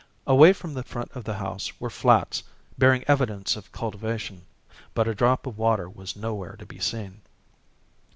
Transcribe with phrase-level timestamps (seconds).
[0.25, 2.41] Away from the front of the house were flats,
[2.75, 4.47] bearing evidence of cultivation,
[4.95, 7.21] but a drop of water was nowhere to be seen.